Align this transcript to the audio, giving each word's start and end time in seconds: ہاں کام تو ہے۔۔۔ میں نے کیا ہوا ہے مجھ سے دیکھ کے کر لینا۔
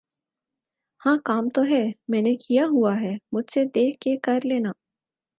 ہاں 1.01 1.17
کام 1.25 1.49
تو 1.49 1.61
ہے۔۔۔ 1.63 1.83
میں 2.07 2.21
نے 2.21 2.35
کیا 2.37 2.65
ہوا 2.71 2.95
ہے 3.01 3.13
مجھ 3.31 3.49
سے 3.53 3.63
دیکھ 3.75 3.99
کے 3.99 4.15
کر 4.23 4.39
لینا۔ 4.43 4.71